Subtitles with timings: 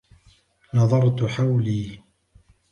[0.73, 2.01] نظرت حولي.